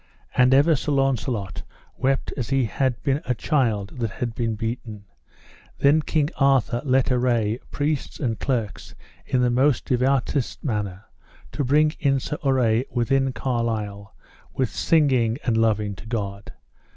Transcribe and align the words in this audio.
And 0.35 0.51
ever 0.51 0.75
Sir 0.75 0.91
Launcelot 0.93 1.61
wept 1.95 2.33
as 2.35 2.49
he 2.49 2.65
had 2.65 2.99
been 3.03 3.21
a 3.23 3.35
child 3.35 3.99
that 3.99 4.09
had 4.13 4.33
been 4.33 4.55
beaten. 4.55 5.03
Then 5.77 6.01
King 6.01 6.31
Arthur 6.39 6.81
let 6.83 7.11
array 7.11 7.59
priests 7.69 8.19
and 8.19 8.39
clerks 8.39 8.95
in 9.27 9.41
the 9.41 9.51
most 9.51 9.85
devoutest 9.85 10.63
manner, 10.63 11.05
to 11.51 11.63
bring 11.63 11.93
in 11.99 12.19
Sir 12.19 12.37
Urre 12.43 12.83
within 12.89 13.31
Carlisle, 13.31 14.15
with 14.55 14.69
singing 14.71 15.37
and 15.45 15.55
loving 15.55 15.93
to 15.97 16.07
God. 16.07 16.51